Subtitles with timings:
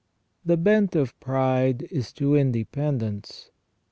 [0.43, 3.51] The bent of pride is to independence.